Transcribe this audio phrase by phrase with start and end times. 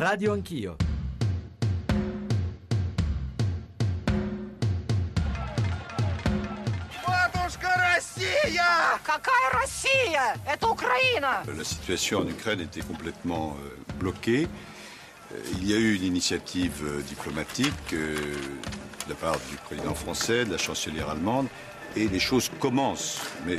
[0.00, 0.76] Radio Anch'io.
[7.96, 8.98] Россия!
[9.04, 10.36] Какая Россия?
[10.46, 11.42] Это Украина!
[11.46, 14.48] La situation en Ukraine était complètement euh, bloquée.
[15.32, 18.16] Euh, Il y a eu une initiative euh, diplomatique euh,
[19.06, 21.46] de la part du président français, de la chancelière allemande,
[21.96, 23.58] et les choses commencent, mais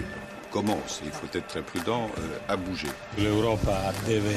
[0.52, 2.90] commencent, il faut être très prudent, euh, à bouger.
[3.18, 4.36] L'Europa deve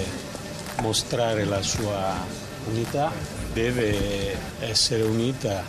[0.82, 2.14] mostrare la sua
[2.66, 3.12] unità,
[3.54, 5.64] deve essere unita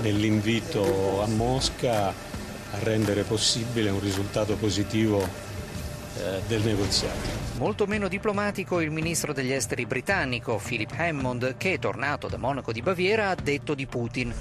[0.00, 7.46] nell'invito a Mosca a rendere possibile un risultato positivo eh, del negoziato.
[7.58, 12.82] Molto meno diplomatico il ministro degli esteri britannico Philip Hammond, che tornato da Monaco di
[12.82, 14.32] Baviera ha detto di Putin.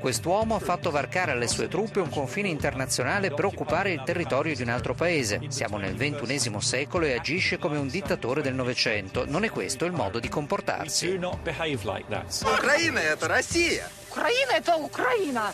[0.00, 4.62] Quest'uomo ha fatto varcare alle sue truppe un confine internazionale per occupare il territorio di
[4.62, 5.40] un altro paese.
[5.48, 9.26] Siamo nel XXI secolo e agisce come un dittatore del Novecento.
[9.26, 11.08] Non è questo il modo di comportarsi.
[11.08, 13.90] Ucraina è Russia!
[14.08, 15.52] Ucraina è Ucraina!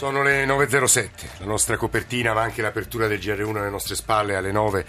[0.00, 4.50] Sono le 9.07, la nostra copertina ma anche l'apertura del GR1 alle nostre spalle alle
[4.50, 4.86] 9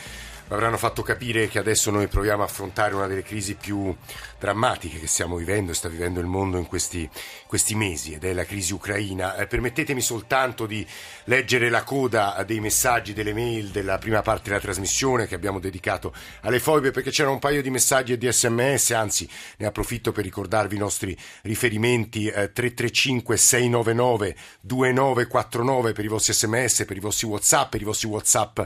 [0.51, 3.95] avranno fatto capire che adesso noi proviamo a affrontare una delle crisi più
[4.37, 7.09] drammatiche che stiamo vivendo e sta vivendo il mondo in questi,
[7.47, 9.35] questi mesi ed è la crisi ucraina.
[9.35, 10.85] Eh, permettetemi soltanto di
[11.25, 16.13] leggere la coda dei messaggi, delle mail della prima parte della trasmissione che abbiamo dedicato
[16.41, 20.23] alle foibe perché c'era un paio di messaggi e di sms, anzi ne approfitto per
[20.23, 27.27] ricordarvi i nostri riferimenti eh, 335 699 2949 per i vostri sms, per i vostri
[27.27, 28.59] whatsapp, per i vostri whatsapp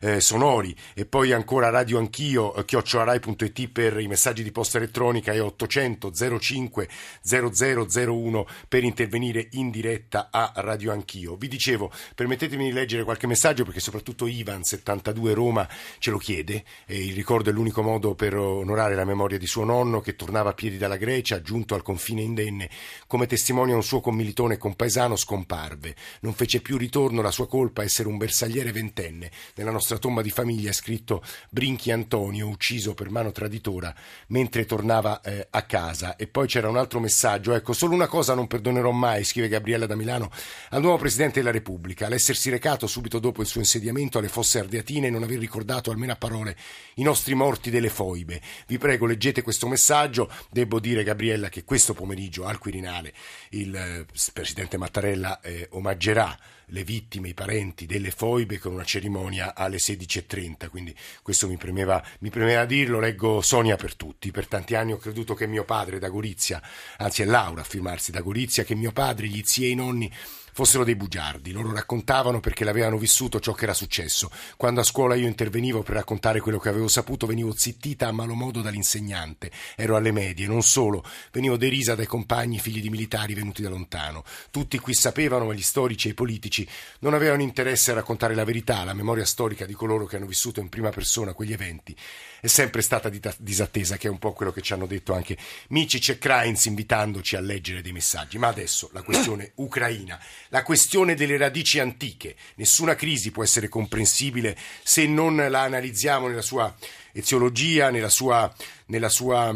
[0.00, 5.32] eh, sonori e poi ancora radio anch'io eh, chiocciolarai.it per i messaggi di posta elettronica
[5.32, 6.88] e 800 05
[7.22, 11.36] 0001 per intervenire in diretta a radio anch'io.
[11.36, 16.64] Vi dicevo, permettetemi di leggere qualche messaggio perché soprattutto Ivan 72 Roma ce lo chiede.
[16.86, 20.50] E il ricordo è l'unico modo per onorare la memoria di suo nonno che tornava
[20.50, 22.70] a piedi dalla Grecia giunto al confine indenne.
[23.06, 25.94] Come testimonia un suo commilitone e compaesano scomparve.
[26.20, 29.30] Non fece più ritorno la sua colpa essere un bersagliere ventenne.
[29.54, 31.17] Nella nostra tomba di famiglia è scritto
[31.50, 33.94] Brinchi Antonio ucciso per mano traditora
[34.28, 36.16] mentre tornava eh, a casa.
[36.16, 37.54] E poi c'era un altro messaggio.
[37.54, 40.30] Ecco solo una cosa non perdonerò mai scrive Gabriella da Milano
[40.70, 42.08] al nuovo Presidente della Repubblica.
[42.08, 46.12] L'essersi recato subito dopo il suo insediamento alle fosse ardeatine e non aver ricordato almeno
[46.12, 46.56] a parole
[46.94, 48.40] i nostri morti delle foibe.
[48.66, 50.30] Vi prego leggete questo messaggio.
[50.50, 53.12] Devo dire Gabriella che questo pomeriggio al Quirinale
[53.50, 56.36] il eh, Presidente Mattarella eh, omaggerà
[56.68, 62.02] le vittime, i parenti delle foibe con una cerimonia alle 16.30, quindi questo mi premeva,
[62.20, 65.98] mi premeva dirlo, leggo Sonia per tutti, per tanti anni ho creduto che mio padre
[65.98, 66.62] da Gorizia,
[66.98, 70.12] anzi è Laura a firmarsi da Gorizia, che mio padre, gli zii e i nonni
[70.58, 71.52] fossero dei bugiardi.
[71.52, 74.28] Loro raccontavano perché l'avevano vissuto ciò che era successo.
[74.56, 78.34] Quando a scuola io intervenivo per raccontare quello che avevo saputo, venivo zittita a malo
[78.34, 79.52] modo dall'insegnante.
[79.76, 84.24] Ero alle medie, non solo, venivo derisa dai compagni figli di militari venuti da lontano.
[84.50, 86.68] Tutti qui sapevano, ma gli storici e i politici
[86.98, 90.58] non avevano interesse a raccontare la verità, la memoria storica di coloro che hanno vissuto
[90.58, 91.94] in prima persona quegli eventi
[92.40, 95.36] è sempre stata disattesa, che è un po' quello che ci hanno detto anche
[95.68, 98.38] Micic e Krainz invitandoci a leggere dei messaggi.
[98.38, 102.36] Ma adesso la questione ucraina, la questione delle radici antiche.
[102.56, 106.74] Nessuna crisi può essere comprensibile se non la analizziamo nella sua
[107.18, 108.50] eziologia, nella sua,
[108.86, 109.54] nella sua,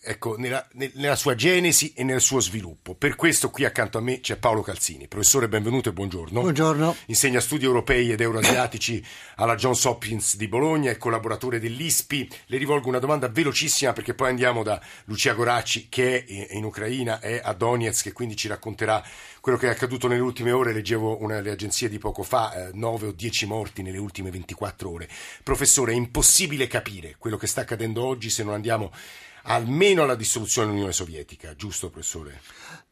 [0.00, 2.94] ecco, nella, nella sua genesi e nel suo sviluppo.
[2.94, 5.06] Per questo qui accanto a me c'è Paolo Calzini.
[5.06, 6.40] Professore, benvenuto e buongiorno.
[6.40, 6.96] Buongiorno.
[7.06, 9.04] Insegna studi europei ed euroasiatici
[9.36, 12.28] alla Johns Hopkins di Bologna, è collaboratore dell'ISPI.
[12.46, 17.20] Le rivolgo una domanda velocissima perché poi andiamo da Lucia Goracci che è in Ucraina,
[17.20, 19.02] è a Donetsk e quindi ci racconterà
[19.44, 20.72] quello che è accaduto nelle ultime ore.
[20.72, 24.90] Leggevo una delle agenzie di poco fa, eh, 9 o 10 morti nelle ultime 24
[24.90, 25.06] ore.
[25.42, 28.90] Professore, è impossibile capire quello che sta accadendo oggi se non andiamo
[29.42, 32.40] almeno alla dissoluzione dell'Unione Sovietica, giusto professore?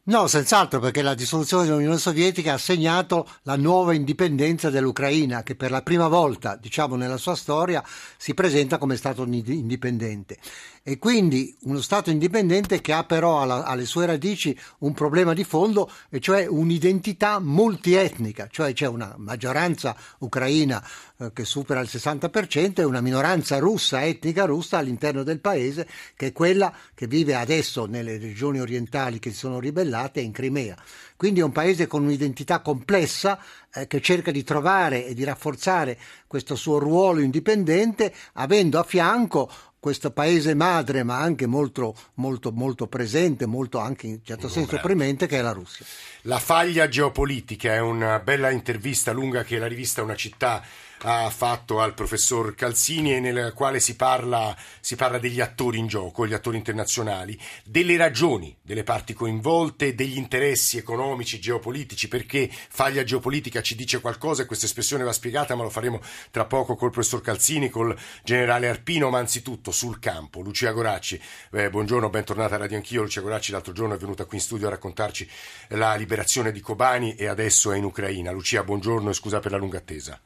[0.05, 5.71] No, senz'altro, perché la dissoluzione dell'Unione Sovietica ha segnato la nuova indipendenza dell'Ucraina, che per
[5.71, 7.85] la prima volta, diciamo, nella sua storia
[8.17, 10.39] si presenta come Stato indipendente.
[10.83, 15.45] E quindi uno Stato indipendente che ha però alla, alle sue radici un problema di
[15.45, 20.85] fondo, e cioè un'identità multietnica, cioè c'è una maggioranza ucraina
[21.19, 25.87] eh, che supera il 60% e una minoranza russa, etnica russa all'interno del paese,
[26.17, 30.77] che è quella che vive adesso nelle regioni orientali che si sono ribellate in Crimea.
[31.17, 33.39] Quindi è un paese con un'identità complessa
[33.73, 39.51] eh, che cerca di trovare e di rafforzare questo suo ruolo indipendente, avendo a fianco
[39.83, 45.27] questo paese madre, ma anche molto, molto, molto presente, molto anche in certo senso premente,
[45.27, 45.85] che è la Russia.
[46.23, 50.63] La faglia geopolitica è una bella intervista lunga che la rivista Una città
[51.05, 55.87] ha fatto al professor Calzini e nel quale si parla, si parla degli attori in
[55.87, 63.03] gioco, gli attori internazionali, delle ragioni delle parti coinvolte, degli interessi economici, geopolitici, perché faglia
[63.03, 66.01] geopolitica ci dice qualcosa e questa espressione va spiegata, ma lo faremo
[66.31, 70.41] tra poco col professor Calzini, col generale Arpino, ma anzitutto sul campo.
[70.41, 71.21] Lucia Goracci,
[71.53, 73.03] eh, buongiorno, bentornata a Radio Anch'io.
[73.03, 75.29] Lucia Goracci l'altro giorno è venuta qui in studio a raccontarci
[75.69, 78.31] la liberazione di Kobani e adesso è in Ucraina.
[78.31, 80.21] Lucia, buongiorno e scusa per la lunga attesa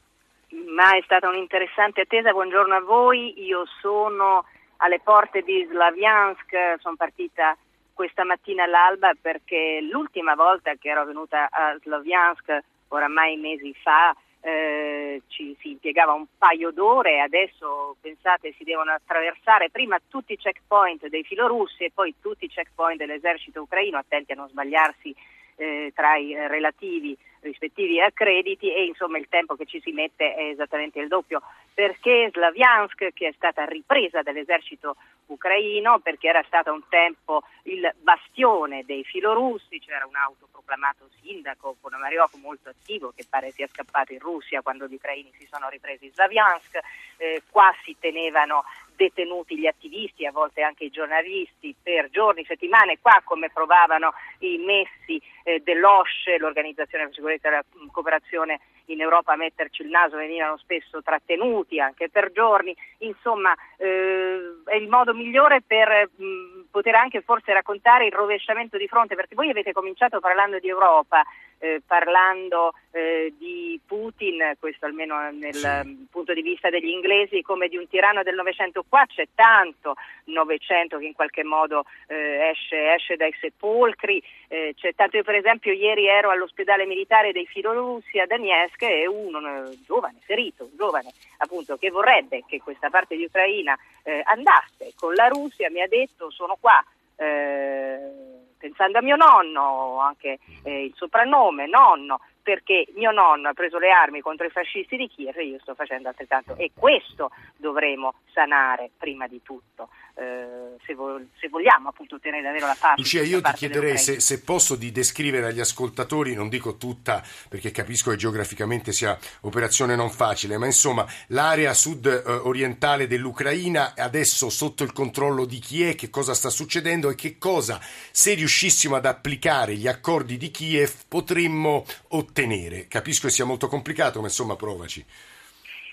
[0.76, 2.32] ma è stata un'interessante attesa.
[2.32, 4.44] Buongiorno a voi, io sono
[4.76, 7.56] alle porte di Slaviansk, sono partita
[7.94, 12.58] questa mattina all'alba perché l'ultima volta che ero venuta a Slaviansk,
[12.88, 19.70] oramai mesi fa, eh, ci si impiegava un paio d'ore, adesso pensate si devono attraversare
[19.70, 24.34] prima tutti i checkpoint dei filorussi e poi tutti i checkpoint dell'esercito ucraino, attenti a
[24.34, 25.16] non sbagliarsi
[25.56, 30.48] eh, tra i relativi rispettivi accrediti e insomma il tempo che ci si mette è
[30.48, 31.42] esattamente il doppio.
[31.72, 38.84] Perché Slaviansk che è stata ripresa dall'esercito ucraino perché era stato un tempo il bastione
[38.84, 44.62] dei filorussi, c'era un autoproclamato sindaco Ponomariov molto attivo che pare sia scappato in Russia
[44.62, 46.78] quando gli ucraini si sono ripresi Slaviansk,
[47.18, 48.64] eh, qua si tenevano
[48.96, 54.58] detenuti gli attivisti, a volte anche i giornalisti, per giorni, settimane, qua come provavano i
[54.58, 59.88] messi eh, dell'OSCE, l'Organizzazione per la Sicurezza e la Cooperazione in Europa a metterci il
[59.88, 66.65] naso, venivano spesso trattenuti anche per giorni, insomma eh, è il modo migliore per mh,
[66.76, 71.24] poter anche forse raccontare il rovesciamento di fronte, perché voi avete cominciato parlando di Europa,
[71.56, 76.06] eh, parlando eh, di Putin, questo almeno nel sì.
[76.10, 78.84] punto di vista degli inglesi, come di un tiranno del Novecento.
[78.86, 79.94] Qua c'è tanto
[80.24, 85.16] Novecento che in qualche modo eh, esce, esce, dai sepolcri, eh, c'è tanto.
[85.16, 89.40] Io per esempio ieri ero all'ospedale militare dei filorussi a Donetsk e uno
[89.84, 95.14] giovane, ferito, un giovane appunto che vorrebbe che questa parte di Ucraina eh, andasse con
[95.14, 96.84] la Russia mi ha detto sono qua.
[97.18, 103.76] Eh, pensando a mio nonno, anche eh, il soprannome nonno, perché mio nonno ha preso
[103.76, 108.14] le armi contro i fascisti di Kiev e io sto facendo altrettanto e questo dovremo
[108.32, 113.00] sanare prima di tutto eh, se, vo- se, vogliamo appunto ottenere davvero la pace.
[113.02, 117.72] Lucia, io ti chiederei se, se, posso di descrivere agli ascoltatori, non dico tutta perché
[117.72, 124.84] capisco che geograficamente sia operazione non facile, ma insomma l'area sud-orientale eh, dell'Ucraina adesso sotto
[124.84, 129.04] il controllo di chi è, che cosa sta succedendo e che cosa, se riuscissimo ad
[129.04, 132.86] applicare gli accordi di Kiev, potremmo ottenere ottenere?
[132.88, 135.04] Capisco che sia molto complicato, ma insomma provaci.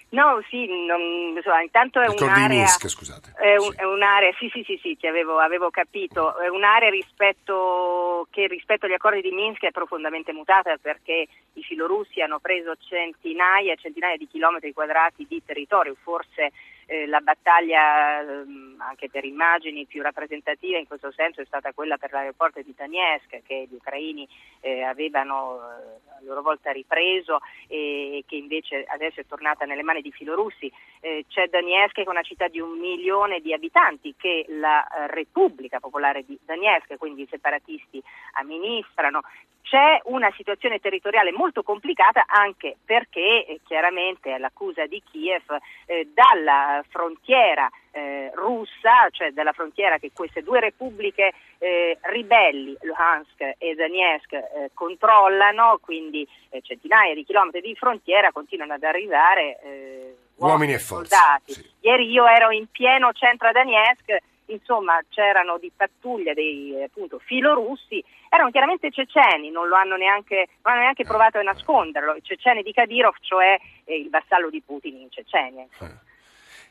[0.09, 1.01] No, sì, non,
[1.35, 2.47] insomma, intanto è un'area...
[2.47, 3.33] Minsk, scusate.
[3.35, 3.77] È, un, sì.
[3.77, 6.37] è, un'area, sì, sì, sì, sì, ti avevo, avevo, capito.
[6.37, 12.21] È un'area rispetto, che rispetto agli accordi di Minsk è profondamente mutata perché i filorussi
[12.21, 16.51] hanno preso centinaia e centinaia di chilometri quadrati di territorio, forse
[16.85, 18.45] eh, la battaglia eh,
[18.77, 23.41] anche per immagini più rappresentativa in questo senso è stata quella per l'aeroporto di Donetsk
[23.43, 24.27] che gli ucraini
[24.61, 30.01] eh, avevano eh, a loro volta ripreso e che invece adesso è tornata nelle mani
[30.01, 30.71] di filorussi.
[30.99, 35.79] Eh, c'è Donetsk che è una città di un milione di abitanti che la Repubblica
[35.79, 38.01] Popolare di Donetsk, quindi i separatisti,
[38.33, 39.21] amministrano.
[39.61, 46.82] C'è una situazione territoriale molto complicata anche perché eh, chiaramente l'accusa di Kiev eh, dalla
[46.89, 54.33] frontiera eh, russa, cioè dalla frontiera che queste due repubbliche eh, ribelli, Luhansk e Donetsk,
[54.33, 60.79] eh, controllano, quindi eh, centinaia di chilometri di frontiera continuano ad arrivare uomini, uomini e
[60.79, 61.53] soldati.
[61.53, 61.69] Sì.
[61.81, 68.03] Ieri io ero in pieno centro a Donetsk insomma c'erano di pattuglia dei appunto, filorussi,
[68.29, 72.63] erano chiaramente ceceni, non lo hanno neanche, non hanno neanche provato a nasconderlo, i ceceni
[72.63, 75.65] di Kadyrov, cioè eh, il vassallo di Putin in Cecenia.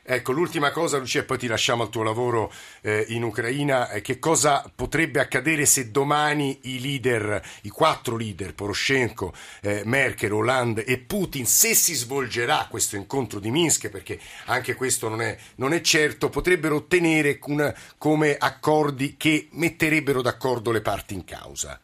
[0.05, 3.87] Ecco, l'ultima cosa, Lucia, e poi ti lasciamo al tuo lavoro eh, in Ucraina.
[4.01, 10.83] Che cosa potrebbe accadere se domani i leader, i quattro leader, Poroshenko, eh, Merkel, Hollande
[10.83, 15.71] e Putin, se si svolgerà questo incontro di Minsk, perché anche questo non è, non
[15.71, 21.79] è certo, potrebbero ottenere una, come accordi che metterebbero d'accordo le parti in causa?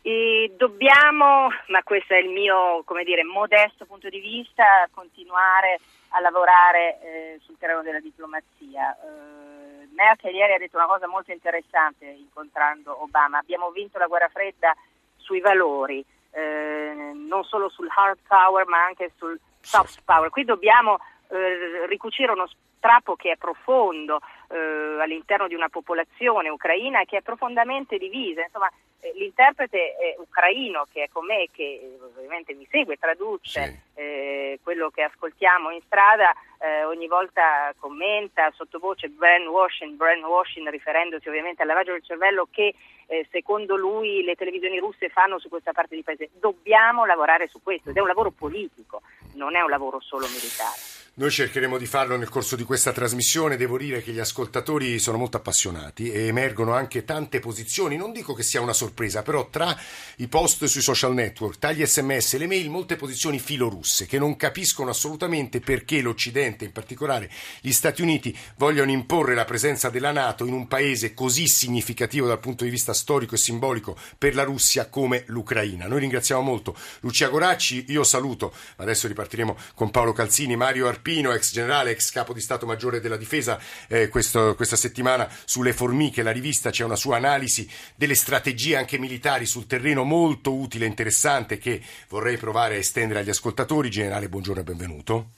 [0.00, 5.80] E dobbiamo, ma questo è il mio dire, modesto punto di vista, continuare
[6.16, 8.96] a lavorare eh, sul terreno della diplomazia.
[8.96, 14.28] Eh, Merkel ieri ha detto una cosa molto interessante incontrando Obama, abbiamo vinto la guerra
[14.28, 14.74] fredda
[15.16, 20.30] sui valori, eh, non solo sul hard power ma anche sul soft power.
[20.30, 27.04] Qui dobbiamo eh, ricucire uno strappo che è profondo eh, all'interno di una popolazione ucraina
[27.04, 28.42] che è profondamente divisa.
[28.42, 33.60] Insomma, eh, l'interprete eh, ucraino che è con me, che ovviamente mi segue, traduce
[33.94, 34.00] sì.
[34.00, 41.62] eh, quello che ascoltiamo in strada, eh, ogni volta commenta sottovoce brainwashing, brainwashing riferendosi ovviamente
[41.62, 42.74] al lavaggio del cervello che
[43.06, 46.30] eh, secondo lui le televisioni russe fanno su questa parte di paese.
[46.32, 49.02] Dobbiamo lavorare su questo ed è un lavoro politico,
[49.34, 50.95] non è un lavoro solo militare.
[51.18, 53.56] Noi cercheremo di farlo nel corso di questa trasmissione.
[53.56, 57.96] Devo dire che gli ascoltatori sono molto appassionati e emergono anche tante posizioni.
[57.96, 59.74] Non dico che sia una sorpresa, però tra
[60.16, 64.18] i post sui social network, tra gli sms e le mail, molte posizioni filorusse che
[64.18, 67.30] non capiscono assolutamente perché l'Occidente, in particolare
[67.62, 72.40] gli Stati Uniti, vogliono imporre la presenza della Nato in un paese così significativo dal
[72.40, 75.86] punto di vista storico e simbolico per la Russia come l'Ucraina.
[75.86, 77.86] Noi ringraziamo molto Lucia Goracci.
[77.88, 81.04] Io saluto, adesso ripartiremo con Paolo Calzini, Mario Arpini.
[81.06, 85.72] Pino, ex generale, ex capo di Stato Maggiore della Difesa, eh, questo, questa settimana sulle
[85.72, 90.84] formiche, la rivista, c'è una sua analisi delle strategie anche militari sul terreno molto utile
[90.84, 93.88] e interessante che vorrei provare a estendere agli ascoltatori.
[93.88, 95.28] Generale, buongiorno e benvenuto.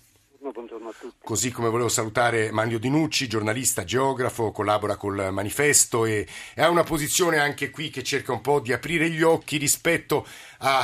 [1.29, 6.85] Così come volevo salutare Manlio Dinucci, giornalista, geografo, collabora col manifesto e, e, ha una
[6.85, 10.27] posizione anche qui che cerca un po' di aprire gli occhi rispetto
[10.61, 10.83] a...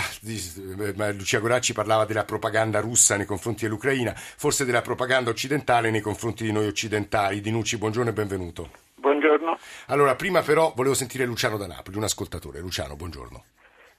[1.17, 6.45] Lucia Goracci parlava della propaganda russa nei confronti dell'Ucraina, forse della propaganda occidentale nei confronti
[6.45, 7.41] di noi occidentali.
[7.41, 8.69] Dinucci, buongiorno e benvenuto.
[8.97, 9.57] Buongiorno.
[9.87, 12.61] Allora, prima però volevo sentire Luciano da Napoli, un ascoltatore.
[12.61, 13.45] Luciano, buongiorno.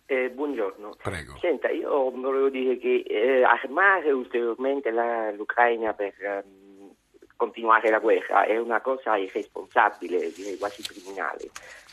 [0.08, 0.96] Eh, buongiorno.
[1.02, 1.38] Prego.
[1.40, 6.14] Senta, io volevo dire che eh, armare ulteriormente la, l'Ucraina per
[6.46, 6.92] um,
[7.36, 11.50] continuare la guerra è una cosa irresponsabile, direi quasi criminale,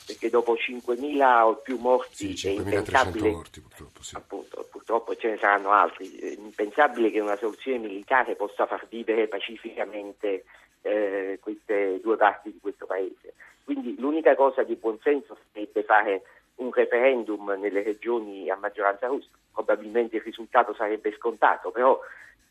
[0.06, 4.14] perché dopo 5.000 o più morti sì, è impensabile, morti, purtroppo, sì.
[4.14, 9.26] appunto, purtroppo ce ne saranno altri, è impensabile che una soluzione militare possa far vivere
[9.26, 10.44] pacificamente
[10.82, 13.32] eh, queste due parti di questo paese.
[13.64, 16.22] Quindi l'unica cosa di buonsenso sarebbe fare
[16.56, 21.98] un referendum nelle regioni a maggioranza russa, probabilmente il risultato sarebbe scontato, però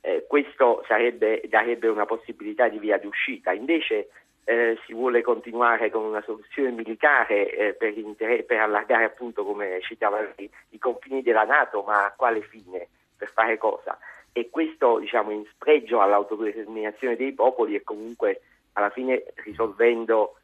[0.01, 3.51] eh, questo sarebbe, darebbe una possibilità di via d'uscita.
[3.51, 4.09] Invece
[4.43, 9.79] eh, si vuole continuare con una soluzione militare eh, per, inter- per, allargare appunto, come
[9.81, 12.87] citava lei, i confini della Nato, ma a quale fine?
[13.15, 13.97] Per fare cosa?
[14.33, 18.41] E questo diciamo, in spregio all'autodeterminazione dei popoli e comunque
[18.73, 20.37] alla fine risolvendo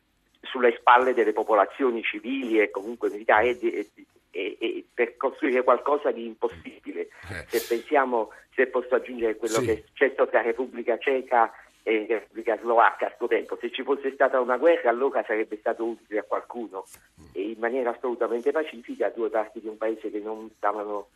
[0.49, 3.89] sulle spalle delle popolazioni civili e comunque militari e,
[4.31, 7.09] e, e per costruire qualcosa di impossibile.
[7.29, 7.45] Eh.
[7.47, 9.65] Se pensiamo, se posso aggiungere quello sì.
[9.65, 11.51] che è successo tra Repubblica Ceca
[11.83, 15.85] e Repubblica Slovacca a suo tempo, se ci fosse stata una guerra allora sarebbe stato
[15.85, 16.85] utile a qualcuno
[17.31, 21.07] e in maniera assolutamente pacifica due parti di un paese che non stavano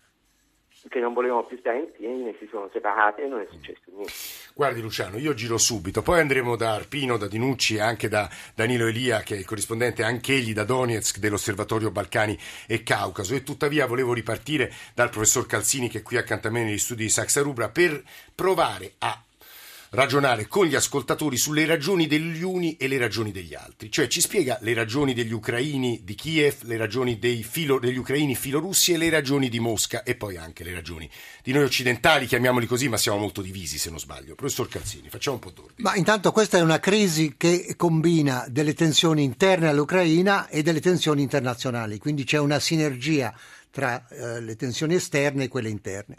[0.89, 4.11] che non volevano più stare insieme, si sono separate e non è successo niente.
[4.53, 8.87] Guardi Luciano, io giro subito, poi andremo da Arpino, da Dinucci e anche da Danilo
[8.87, 13.35] Elia, che è il corrispondente anch'egli da Donetsk dell'Osservatorio Balcani e Caucaso.
[13.35, 17.03] E tuttavia volevo ripartire dal professor Calzini, che è qui accanto a me negli studi
[17.03, 19.23] di Saxa Rubra, per provare a
[19.93, 23.91] ragionare con gli ascoltatori sulle ragioni degli uni e le ragioni degli altri.
[23.91, 28.93] Cioè ci spiega le ragioni degli ucraini di Kiev, le ragioni filo, degli ucraini filorussi
[28.93, 31.09] e le ragioni di Mosca e poi anche le ragioni
[31.43, 34.35] di noi occidentali, chiamiamoli così, ma siamo molto divisi se non sbaglio.
[34.35, 35.89] Professor Calzini, facciamo un po' d'ordine.
[35.89, 41.21] Ma intanto questa è una crisi che combina delle tensioni interne all'Ucraina e delle tensioni
[41.21, 43.35] internazionali, quindi c'è una sinergia
[43.71, 46.17] tra eh, le tensioni esterne e quelle interne.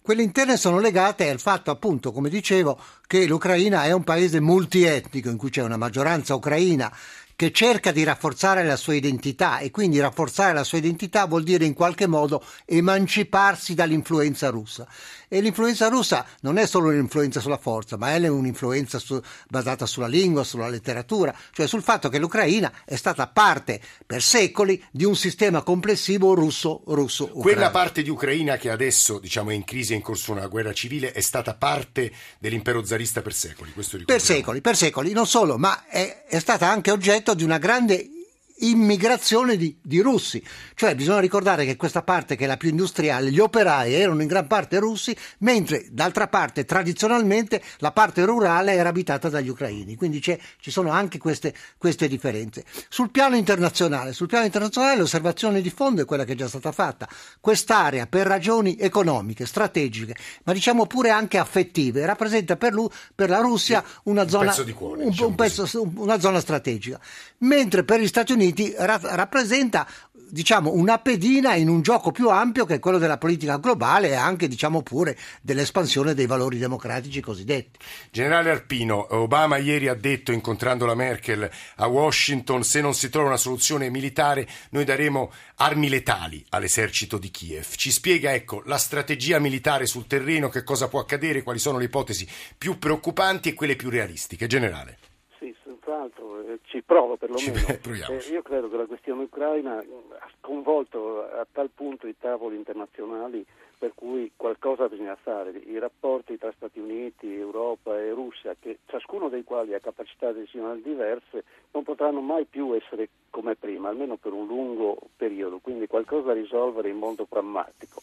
[0.00, 5.28] Quelle interne sono legate al fatto, appunto, come dicevo, che l'Ucraina è un paese multietnico
[5.28, 6.92] in cui c'è una maggioranza ucraina
[7.36, 11.64] che cerca di rafforzare la sua identità e quindi rafforzare la sua identità vuol dire
[11.64, 14.86] in qualche modo emanciparsi dall'influenza russa.
[15.28, 20.06] E l'influenza russa non è solo un'influenza sulla forza, ma è un'influenza su, basata sulla
[20.06, 25.16] lingua, sulla letteratura, cioè sul fatto che l'Ucraina è stata parte per secoli di un
[25.16, 27.28] sistema complessivo russo-russo.
[27.28, 30.74] Quella parte di Ucraina che adesso diciamo, è in crisi, è in corso una guerra
[30.74, 33.72] civile, è stata parte dell'impero zarista per secoli.
[34.04, 38.21] per secoli, per secoli, non solo, ma è, è stata anche oggetto di una grande
[38.62, 40.42] immigrazione di, di, russi.
[40.74, 44.28] Cioè bisogna ricordare che questa parte che è la più industriale, gli operai erano in
[44.28, 49.96] gran parte russi, mentre d'altra parte tradizionalmente la parte rurale era abitata dagli ucraini.
[49.96, 50.38] Quindi ci
[50.70, 52.64] sono anche queste, queste, differenze.
[52.88, 56.72] Sul piano internazionale, sul piano internazionale l'osservazione di fondo è quella che è già stata
[56.72, 57.08] fatta.
[57.40, 60.14] Quest'area per ragioni economiche, strategiche,
[60.44, 65.10] ma diciamo pure anche affettive, rappresenta per, lui, per la Russia una, zona, cuore, un,
[65.10, 67.00] diciamo un pezzo, una zona strategica.
[67.42, 69.86] Mentre per gli Stati Uniti ra- rappresenta
[70.32, 74.14] diciamo, una pedina in un gioco più ampio che è quello della politica globale e
[74.14, 77.78] anche, diciamo pure, dell'espansione dei valori democratici cosiddetti.
[78.10, 83.28] Generale Arpino, Obama ieri ha detto, incontrando la Merkel a Washington, se non si trova
[83.28, 87.74] una soluzione militare noi daremo armi letali all'esercito di Kiev.
[87.74, 91.84] Ci spiega, ecco, la strategia militare sul terreno, che cosa può accadere, quali sono le
[91.84, 94.46] ipotesi più preoccupanti e quelle più realistiche.
[94.46, 94.98] Generale.
[95.38, 97.60] Sì, senz'altro, eh, ci provo perlomeno.
[98.12, 103.44] Eh, io credo che la questione ucraina ha sconvolto a tal punto i tavoli internazionali
[103.78, 105.50] per cui qualcosa bisogna fare.
[105.50, 110.82] I rapporti tra Stati Uniti, Europa e Russia, che ciascuno dei quali ha capacità decisionali
[110.82, 116.28] diverse, non potranno mai più essere come prima, almeno per un lungo periodo, quindi qualcosa
[116.28, 118.02] da risolvere in modo prammatico.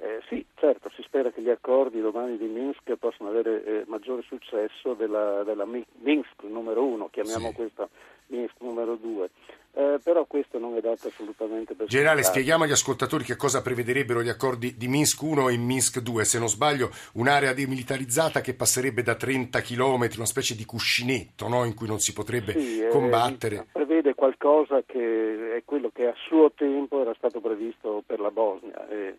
[0.00, 4.22] Eh, sì, certo, si spera che gli accordi domani di Minsk possano avere eh, maggiore
[4.22, 7.54] successo della, della Mi- Minsk numero uno, chiamiamo Sì.
[7.54, 7.88] questa
[8.28, 9.30] Minsk numero due.
[9.72, 12.32] Eh, però questo non è dato assolutamente per Generale, scontato.
[12.34, 16.24] spieghiamo agli ascoltatori che cosa prevederebbero gli accordi di Minsk 1 e Minsk 2.
[16.24, 21.64] Se non sbaglio, un'area demilitarizzata che passerebbe da 30 km, una specie di cuscinetto no?
[21.64, 23.66] in cui non si potrebbe Sì, eh, combattere.
[23.72, 28.88] prevede qualcosa che è quello che a suo tempo era stato previsto per la Bosnia.
[28.88, 29.16] E, e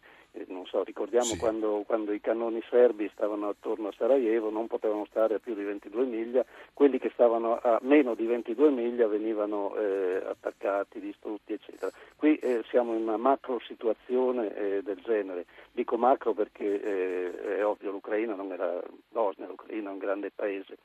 [0.48, 1.38] non so, ricordiamo Sì.
[1.38, 5.64] quando, quando i cannoni serbi stavano attorno a Sarajevo, non potevano stare a più di
[5.64, 11.92] 22 miglia, quelli che stavano a meno di 22 miglia venivano eh, attaccati, distrutti, eccetera.
[12.16, 15.46] Qui eh, siamo in una macro situazione eh, del genere.
[15.72, 20.78] Dico macro perché eh, è ovvio l'Ucraina non la Bosnia, l'Ucraina è un grande paese.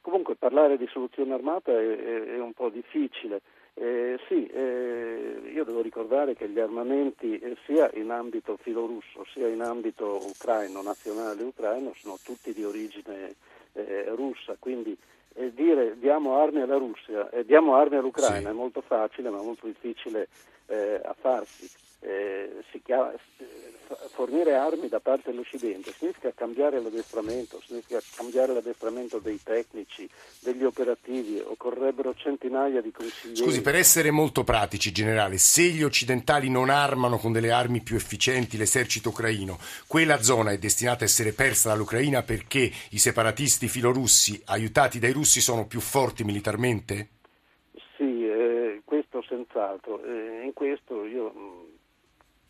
[0.00, 3.40] Comunque parlare di soluzione armata è, è- è un po' difficile.
[3.76, 9.48] Eh, sì, eh, io devo ricordare che gli armamenti eh, sia in ambito filorusso sia
[9.48, 13.34] in ambito ucraino, nazionale ucraino, sono tutti di origine
[13.72, 14.96] eh, russa, quindi
[15.34, 18.46] eh, dire diamo armi alla Russia e diamo armi all'Ucraina Sì.
[18.46, 20.28] è molto facile ma molto difficile
[20.66, 21.68] eh, a farsi.
[22.06, 23.72] Eh, si chiama- eh,
[24.10, 30.08] fornire armi da parte dell'Occidente significa cambiare l'addestramento, significa cambiare l'addestramento dei tecnici,
[30.40, 33.36] degli operativi, occorrebbero centinaia di consiglieri.
[33.36, 37.96] Scusi, per essere molto pratici, generale, se gli occidentali non armano con delle armi più
[37.96, 44.40] efficienti l'esercito ucraino, quella zona è destinata a essere persa dall'Ucraina perché i separatisti filorussi,
[44.46, 47.08] aiutati dai russi, sono più forti militarmente?
[47.96, 50.02] Sì, eh, questo senz'altro.
[50.04, 51.63] Eh, in questo io mh,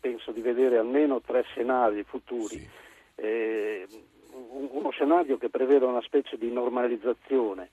[0.05, 2.57] penso di vedere almeno tre scenari futuri.
[2.59, 2.69] Sì.
[3.15, 3.87] Eh,
[4.51, 7.69] un- uno scenario che prevede una specie di normalizzazione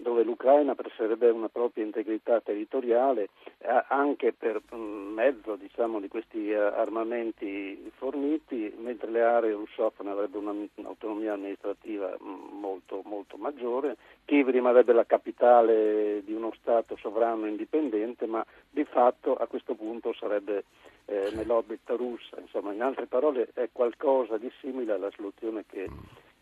[0.00, 6.50] dove l'Ucraina preserverebbe una propria integrità territoriale eh, anche per mh, mezzo diciamo, di questi
[6.50, 13.96] eh, armamenti forniti, mentre le aree russofone avrebbero una- un'autonomia amministrativa mh, molto, molto maggiore.
[14.24, 20.12] Kiev rimarrebbe la capitale di uno Stato sovrano indipendente, ma di fatto a questo punto
[20.12, 20.64] sarebbe
[21.06, 22.38] eh, nell'orbit russa.
[22.40, 25.88] Insomma, in altre parole è qualcosa di simile alla soluzione che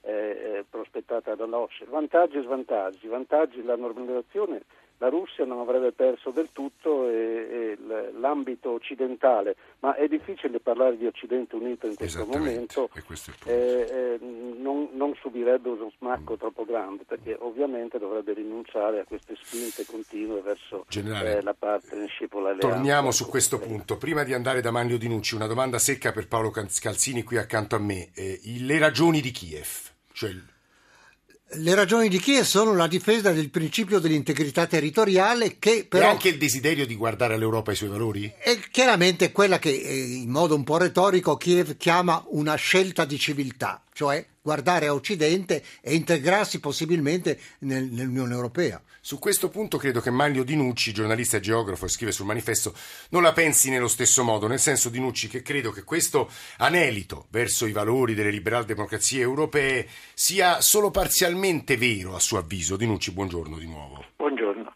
[0.09, 1.85] eh, prospettata dall'OSCE.
[1.85, 3.07] Vantaggi e svantaggi.
[3.09, 4.63] Vantaggi la normalizzazione,
[4.99, 7.79] la Russia non avrebbe perso del tutto e, e
[8.19, 14.19] l'ambito occidentale, ma è difficile parlare di Occidente unito in questo momento, questo eh, eh,
[14.21, 20.41] non, non subirebbe uno smacco troppo grande perché ovviamente dovrebbe rinunciare a queste spinte continue
[20.41, 22.69] verso Generale, eh, la partnership o l'alleanza.
[22.69, 23.99] Torniamo su questo punto.
[23.99, 27.79] Prima di andare da Manlio Dinucci, una domanda secca per Paolo Calzini qui accanto a
[27.79, 28.11] me.
[28.15, 30.45] Eh, le ragioni di Kiev, cioè il-
[31.51, 36.29] Le ragioni di Kiev sono la difesa del principio dell'integrità territoriale che e però anche
[36.29, 38.31] il desiderio di guardare all'Europa e ai suoi valori?
[38.39, 43.19] è chiaramente quella che eh, in modo un po' retorico Kiev chiama una scelta di
[43.19, 48.81] civiltà, cioè guardare a Occidente e integrarsi possibilmente nel- nell'Unione Europea.
[49.01, 52.73] Su questo punto credo che Manlio Dinucci, giornalista e geografo e scrive sul manifesto,
[53.11, 57.67] non la pensi nello stesso modo, nel senso Dinucci che credo che questo anelito verso
[57.67, 62.77] i valori delle liberal democrazie europee sia solo parzialmente vero a suo avviso.
[62.77, 64.05] Dinucci, buongiorno di nuovo.
[64.15, 64.75] Buongiorno.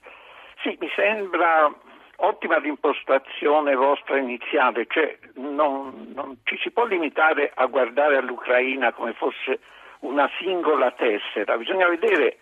[0.64, 1.70] Sì, mi sembra
[2.24, 9.12] ottima l'impostazione vostra iniziale, cioè non, non ci si può limitare a guardare all'Ucraina come
[9.12, 9.60] fosse
[10.00, 12.38] una singola tessera, bisogna vedere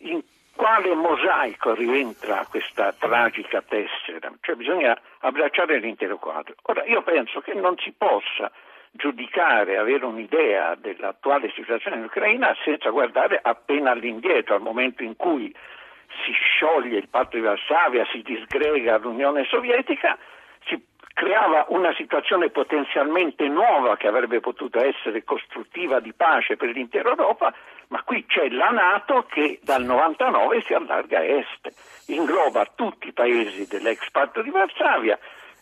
[0.00, 0.22] in
[0.54, 6.54] quale mosaico rientra questa tragica tessera, cioè bisogna abbracciare l'intero quadro.
[6.62, 8.50] Ora, io penso che non si possa
[8.90, 15.54] giudicare, avere un'idea dell'attuale situazione in Ucraina senza guardare appena all'indietro, al momento in cui
[16.24, 20.16] si scioglie il patto di Varsavia, si disgrega l'Unione Sovietica,
[20.66, 27.10] si creava una situazione potenzialmente nuova che avrebbe potuto essere costruttiva di pace per l'intera
[27.10, 27.52] Europa,
[27.88, 33.12] ma qui c'è la Nato che dal 99 si allarga a est, ingloba tutti i
[33.12, 35.18] paesi dell'ex patto di Varsavia,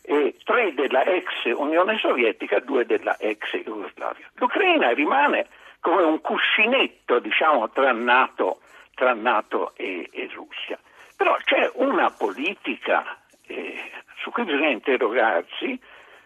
[0.09, 4.31] e tre della ex Unione Sovietica, due della ex Jugoslavia.
[4.35, 5.47] L'Ucraina rimane
[5.81, 8.61] come un cuscinetto diciamo, tra NATO,
[8.97, 10.79] tra NATO e, e, Russia.
[11.17, 15.79] Però c'è una politica eh, su cui bisogna interrogarsi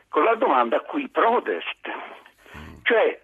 [0.08, 1.90] con la domanda qui prodest.
[2.82, 3.20] Cioè,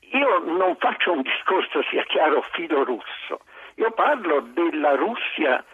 [0.00, 3.40] io non faccio un discorso, sia chiaro, filo russo,
[3.76, 5.64] io parlo della Russia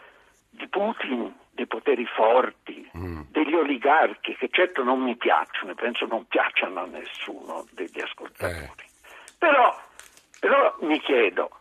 [0.50, 3.22] di Putin, dei poteri forti, mm.
[3.30, 8.58] degli oligarchi, che certo non mi piacciono e penso non piacciono a nessuno degli ascoltatori.
[8.58, 8.88] Eh.
[9.38, 9.78] Però,
[10.38, 11.59] però mi chiedo,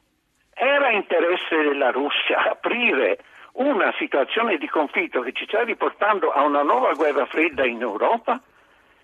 [0.59, 3.19] era interesse della Russia aprire
[3.53, 8.41] una situazione di conflitto che ci sta riportando a una nuova guerra fredda in Europa?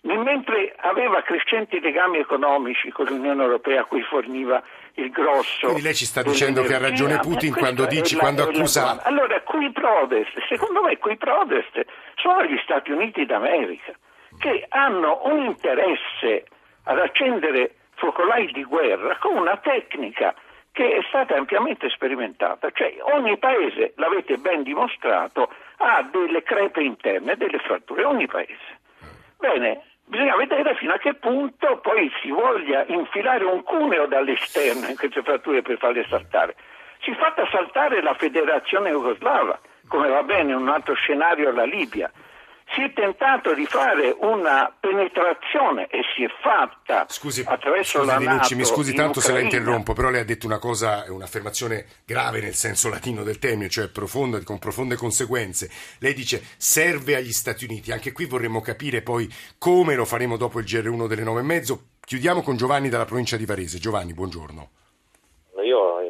[0.06, 4.62] mentre aveva crescenti legami economici con l'Unione Europea a cui forniva
[4.94, 5.66] il grosso.
[5.66, 9.02] Quindi lei ci sta dicendo che ha ragione Putin quando, dici, la, quando accusa.
[9.02, 11.84] allora, qui prodest, secondo me, qui prodest
[12.18, 13.94] sono gli Stati Uniti d'America
[14.38, 16.46] che hanno un interesse
[16.84, 20.36] ad accendere focolai di guerra con una tecnica
[20.76, 27.38] che è stata ampiamente sperimentata, cioè ogni paese, l'avete ben dimostrato, ha delle crepe interne,
[27.38, 28.84] delle fratture, ogni paese.
[29.40, 34.98] Bene, bisogna vedere fino a che punto poi si voglia infilare un cuneo dall'esterno in
[35.00, 36.56] queste fratture per farle saltare.
[37.00, 39.58] Si è fatta saltare la federazione jugoslava,
[39.88, 42.12] come va bene in un altro scenario la Libia,
[42.74, 48.18] si è tentato di fare una penetrazione e si è fatta scusi, attraverso scusi, la
[48.18, 51.86] Vinucci, NATO mi scusi tanto se la interrompo, però lei ha detto una cosa, un'affermazione
[52.06, 55.70] grave nel senso latino del termine, cioè profonda, con profonde conseguenze.
[56.00, 60.60] Lei dice serve agli Stati Uniti, anche qui vorremmo capire poi come lo faremo dopo
[60.60, 61.88] il GR1 delle nove e mezzo.
[62.04, 63.80] Chiudiamo con Giovanni dalla provincia di Varese.
[63.80, 64.70] Giovanni, buongiorno.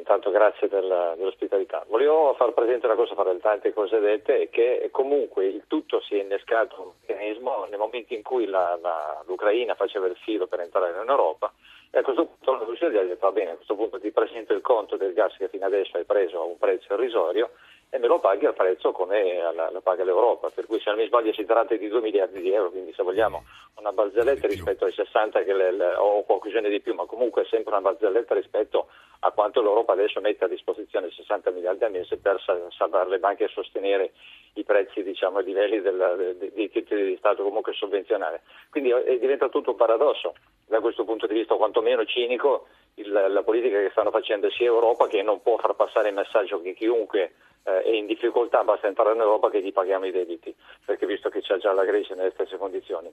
[0.08, 1.84] Intanto grazie del, dell'ospitalità.
[1.88, 6.14] Volevo far presente una cosa fra le tante cose dette che comunque il tutto si
[6.14, 10.60] è innescato un meccanismo nel momento in cui la, la, l'Ucraina faceva il filo per
[10.60, 11.52] entrare in Europa
[11.90, 14.12] e a questo punto la Russia gli ha detto va bene, a questo punto ti
[14.12, 17.50] presento il conto del gas che fino adesso hai preso a un prezzo irrisorio
[17.96, 21.00] e me lo paghi al prezzo come la, la paga l'Europa, per cui se non
[21.00, 23.46] mi sbaglio si tratta di 2 miliardi di euro, quindi se vogliamo
[23.78, 27.46] una barzelletta rispetto ai 60 che le, le, o qualcosina di più, ma comunque è
[27.46, 28.88] sempre una barzelletta rispetto
[29.20, 32.38] a quanto l'Europa adesso mette a disposizione 60 miliardi al mese per
[32.78, 34.12] salvare le banche e sostenere
[34.56, 38.42] i prezzi diciamo, ai livelli del, dei, dei titoli di Stato comunque sovvenzionare.
[38.70, 40.36] Quindi è, diventa tutto un paradosso
[40.68, 45.08] da questo punto di vista, quantomeno cinico, il, la politica che stanno facendo sia Europa
[45.08, 49.14] che non può far passare il messaggio che chiunque eh, è in difficoltà basta entrare
[49.14, 50.54] in Europa che gli paghiamo i debiti,
[50.86, 53.12] perché visto che c'è già la Grecia nelle stesse condizioni,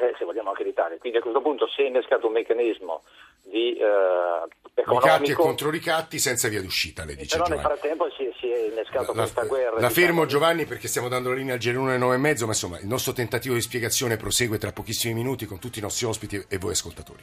[0.00, 0.96] eh, se vogliamo anche l'Italia.
[0.98, 3.02] Quindi a questo punto si è innescato un meccanismo
[3.42, 4.48] di eh.
[4.82, 7.66] Ricatti e controricatti senza via d'uscita, le dice Però Giovanni.
[7.66, 9.78] nel frattempo si, si è innescato la, questa guerra.
[9.78, 12.46] La fermo diciamo, Giovanni perché stiamo dando la linea al G1 alle 9 e mezzo,
[12.46, 16.06] ma insomma il nostro tentativo di spiegazione prosegue tra pochissimi minuti con tutti i nostri
[16.06, 17.22] ospiti e voi ascoltatori.